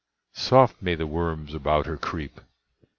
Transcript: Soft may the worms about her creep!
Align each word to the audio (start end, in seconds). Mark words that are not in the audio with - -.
Soft 0.33 0.81
may 0.81 0.95
the 0.95 1.05
worms 1.05 1.53
about 1.53 1.85
her 1.85 1.95
creep! 1.95 2.41